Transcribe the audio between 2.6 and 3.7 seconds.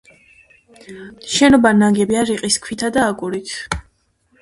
ქვითა და აგურით.